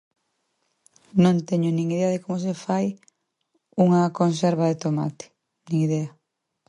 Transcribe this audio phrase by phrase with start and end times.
[1.23, 2.87] Non teño nin idea de como se fai
[3.85, 5.25] unha conserva de tomate.
[5.67, 6.09] Nin idea.